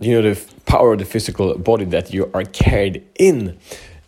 [0.00, 3.58] you know the power of the physical body that you are carried in.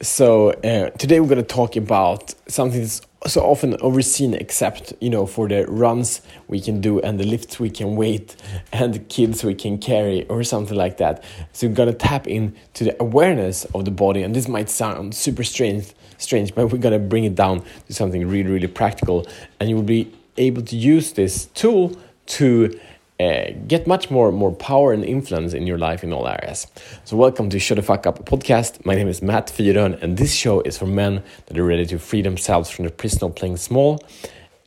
[0.00, 5.10] So uh, today we're going to talk about something that's so often overseen, except you
[5.10, 8.36] know for the runs we can do and the lifts we can weight
[8.72, 11.22] and the kids we can carry or something like that.
[11.52, 15.44] So we're gonna tap into the awareness of the body, and this might sound super
[15.44, 19.26] strange, strange, but we're gonna bring it down to something really, really practical,
[19.60, 21.96] and you will be able to use this tool
[22.26, 22.78] to
[23.20, 26.66] uh, get much more more power and influence in your life in all areas.
[27.04, 28.84] So welcome to Shut the Fuck Up podcast.
[28.84, 31.98] My name is Matt Fyrön and this show is for men that are ready to
[31.98, 34.02] free themselves from the prison of playing small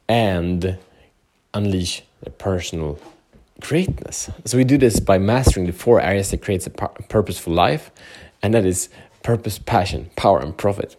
[0.08, 0.78] and
[1.54, 3.00] unleash their personal
[3.60, 4.30] greatness.
[4.46, 7.92] So we do this by mastering the four areas that creates a purposeful life,
[8.42, 8.90] and that is
[9.24, 10.96] purpose, passion, power, and profit.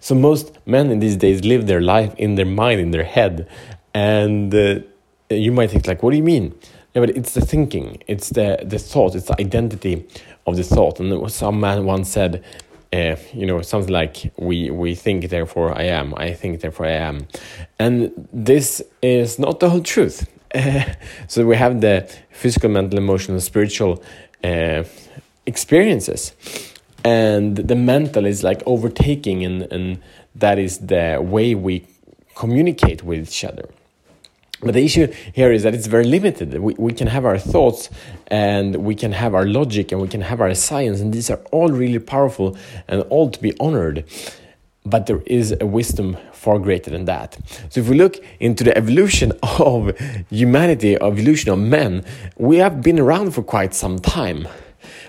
[0.00, 3.48] So most men in these days live their life in their mind, in their head,
[3.92, 4.80] and uh,
[5.30, 6.54] you might think like, what do you mean?
[6.94, 10.06] Yeah, but it's the thinking, it's the the thought, it's the identity
[10.46, 11.00] of the thought.
[11.00, 12.44] And some man once said,
[12.92, 16.14] uh, you know, something like, "We we think, therefore I am.
[16.16, 17.26] I think, therefore I am,"
[17.80, 20.28] and this is not the whole truth.
[21.26, 24.00] so we have the physical, mental, emotional, spiritual
[24.44, 24.84] uh,
[25.46, 26.32] experiences,
[27.04, 29.98] and the mental is like overtaking, and and
[30.36, 31.84] that is the way we
[32.36, 33.68] communicate with each other.
[34.64, 36.58] But the issue here is that it's very limited.
[36.58, 37.90] We, we can have our thoughts
[38.28, 41.40] and we can have our logic and we can have our science, and these are
[41.52, 42.56] all really powerful
[42.88, 44.04] and all to be honored.
[44.86, 47.38] But there is a wisdom far greater than that.
[47.70, 49.98] So if we look into the evolution of
[50.30, 52.04] humanity, evolution of men,
[52.36, 54.48] we have been around for quite some time.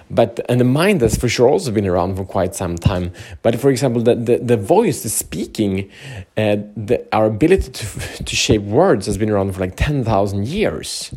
[0.09, 3.11] But and the mind has for sure also been around for quite some time.
[3.41, 5.89] But for example, the the, the voice, the speaking,
[6.37, 10.47] uh, the, our ability to to shape words has been around for like ten thousand
[10.47, 11.13] years.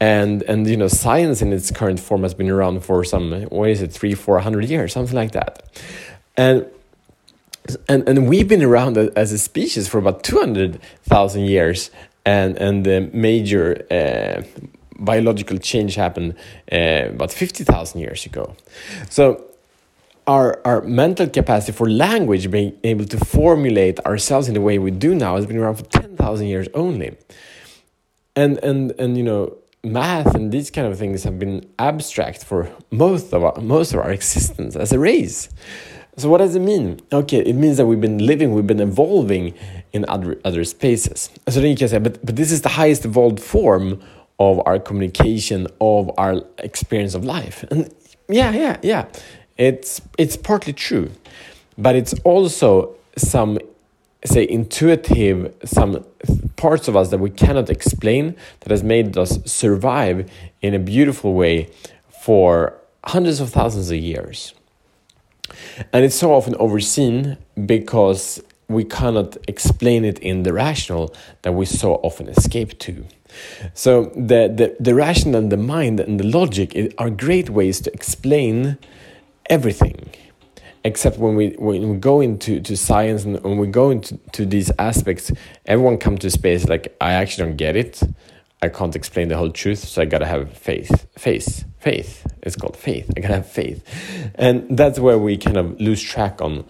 [0.00, 3.68] And and you know science in its current form has been around for some what
[3.68, 5.62] is it three four hundred years something like that,
[6.38, 6.64] and
[7.88, 11.90] and and we've been around as a species for about two hundred thousand years,
[12.24, 14.42] and and the major uh,
[15.00, 16.34] biological change happened
[16.70, 18.54] uh, about 50,000 years ago.
[19.08, 19.44] So
[20.26, 24.90] our, our mental capacity for language, being able to formulate ourselves in the way we
[24.90, 27.16] do now, has been around for 10,000 years only.
[28.36, 32.70] And, and, and, you know, math and these kind of things have been abstract for
[32.90, 35.48] most of our, most of our existence as a race.
[36.16, 37.00] So what does it mean?
[37.12, 39.54] Okay, it means that we've been living, we've been evolving
[39.92, 41.30] in other other spaces.
[41.48, 44.02] So then you can say, but but this is the highest evolved form
[44.40, 47.62] of our communication, of our experience of life.
[47.70, 47.94] And
[48.28, 49.06] yeah, yeah, yeah,
[49.58, 51.10] it's it's partly true,
[51.76, 53.58] but it's also some
[54.24, 56.04] say intuitive some
[56.56, 60.30] parts of us that we cannot explain that has made us survive
[60.60, 61.70] in a beautiful way
[62.22, 62.74] for
[63.04, 64.54] hundreds of thousands of years.
[65.92, 71.66] And it's so often overseen because we cannot explain it in the rational that we
[71.66, 73.04] so often escape to
[73.74, 77.92] so the, the, the rational and the mind and the logic are great ways to
[77.92, 78.78] explain
[79.48, 80.10] everything.
[80.82, 84.46] Except when we when we go into to science and when we go into to
[84.46, 85.30] these aspects,
[85.66, 88.02] everyone come to space like I actually don't get it.
[88.62, 91.06] I can't explain the whole truth, so I gotta have faith.
[91.18, 92.26] Faith, faith.
[92.42, 93.10] It's called faith.
[93.14, 93.84] I gotta have faith,
[94.36, 96.64] and that's where we kind of lose track on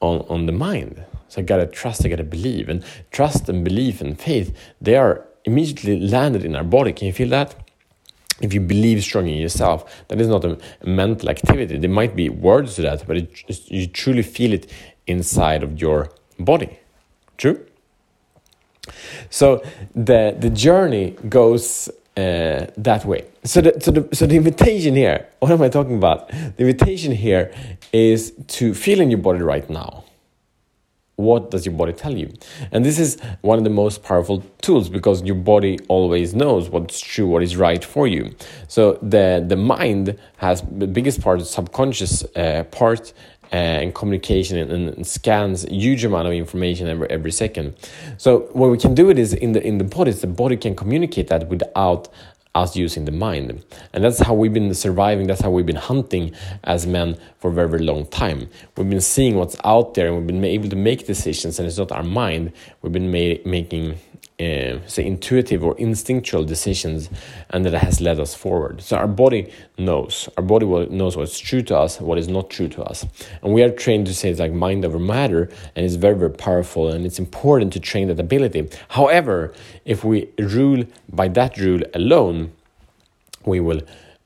[0.00, 1.04] on on the mind.
[1.28, 2.04] So I gotta trust.
[2.04, 4.56] I gotta believe, and trust and belief and faith.
[4.80, 6.92] They are immediately landed in our body.
[6.92, 7.54] Can you feel that?
[8.42, 11.78] If you believe strongly in yourself, that is not a mental activity.
[11.78, 14.70] There might be words to that, but it, you truly feel it
[15.06, 16.78] inside of your body.
[17.38, 17.64] True?
[19.30, 19.62] So
[19.94, 23.24] the, the journey goes uh, that way.
[23.44, 26.28] So the, so, the, so the invitation here, what am I talking about?
[26.28, 27.54] The invitation here
[27.92, 30.04] is to feel in your body right now
[31.16, 32.32] what does your body tell you?
[32.72, 37.00] And this is one of the most powerful tools because your body always knows what's
[37.00, 38.34] true what is right for you.
[38.68, 43.14] So the the mind has the biggest part the subconscious uh, part
[43.52, 47.74] uh, and communication and, and, scans huge amount of information every every second.
[48.18, 50.76] So what we can do it is in the in the body the body can
[50.76, 52.08] communicate that without
[52.56, 53.64] us using the mind.
[53.92, 56.32] And that's how we've been surviving, that's how we've been hunting
[56.64, 58.48] as men for a very, very long time.
[58.76, 61.78] We've been seeing what's out there and we've been able to make decisions, and it's
[61.78, 62.52] not our mind.
[62.82, 63.98] We've been ma- making
[64.38, 67.08] uh, say intuitive or instinctual decisions
[67.50, 68.82] and that has led us forward.
[68.82, 70.28] So our body knows.
[70.36, 73.06] Our body knows what's true to us what is not true to us.
[73.42, 76.32] And we are trained to say it's like mind over matter and it's very very
[76.32, 78.68] powerful and it's important to train that ability.
[78.88, 79.54] However
[79.84, 82.52] if we rule by that rule alone
[83.46, 83.80] we will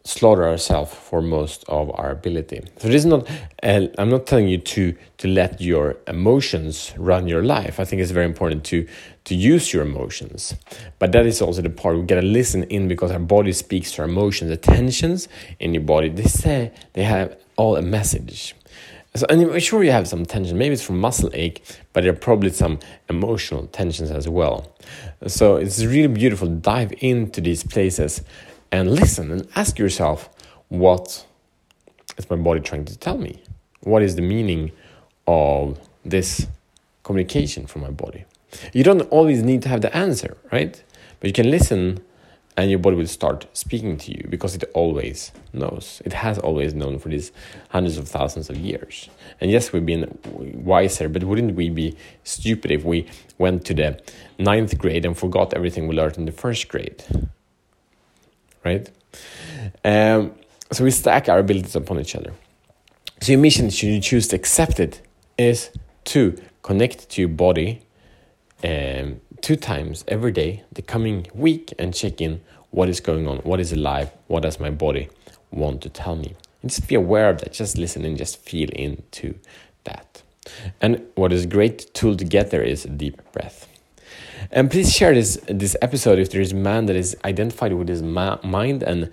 [0.04, 2.62] slaughter ourselves for most of our ability.
[2.78, 3.28] So this is not.
[3.62, 7.78] Uh, I'm not telling you to to let your emotions run your life.
[7.78, 8.86] I think it's very important to
[9.24, 10.54] to use your emotions,
[10.98, 14.02] but that is also the part we gotta listen in because our body speaks to
[14.02, 14.50] our emotions.
[14.50, 18.54] The tensions in your body, they say they have all a message.
[19.16, 20.56] So, and I'm sure you have some tension.
[20.56, 24.72] Maybe it's from muscle ache, but there are probably some emotional tensions as well.
[25.26, 26.46] So it's really beautiful.
[26.46, 28.22] To dive into these places
[28.72, 30.28] and listen and ask yourself,
[30.68, 31.26] what
[32.16, 33.42] is my body trying to tell me?
[33.80, 34.72] What is the meaning
[35.26, 36.46] of this
[37.02, 38.24] communication from my body?
[38.72, 40.82] You don't always need to have the answer, right?
[41.18, 42.02] But you can listen
[42.56, 46.02] and your body will start speaking to you because it always knows.
[46.04, 47.32] It has always known for these
[47.70, 49.08] hundreds of thousands of years.
[49.40, 53.06] And yes, we've been wiser, but wouldn't we be stupid if we
[53.38, 54.00] went to the
[54.38, 57.02] ninth grade and forgot everything we learned in the first grade?
[58.64, 58.90] Right?
[59.84, 60.34] Um,
[60.72, 62.32] so we stack our abilities upon each other.
[63.20, 65.02] So your mission, should you choose to accept it,
[65.36, 65.70] is
[66.04, 67.82] to connect to your body
[68.62, 72.40] um, two times every day the coming week and check in
[72.70, 75.08] what is going on, what is alive, what does my body
[75.50, 76.34] want to tell me.
[76.62, 79.34] And just be aware of that, just listen and just feel into
[79.84, 80.22] that.
[80.80, 83.66] And what is a great tool to get there is a deep breath.
[84.50, 87.88] And please share this this episode if there is a man that is identified with
[87.88, 89.10] his ma- mind and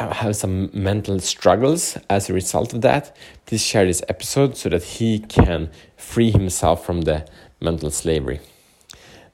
[0.00, 3.16] have some mental struggles as a result of that.
[3.46, 7.26] Please share this episode so that he can free himself from the
[7.60, 8.40] mental slavery.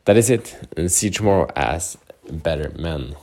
[0.07, 1.97] That is it, and see you tomorrow as
[2.31, 3.17] better men.